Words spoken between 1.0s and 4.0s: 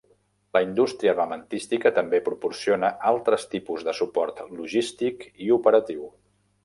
armamentística també proporciona altres tipus de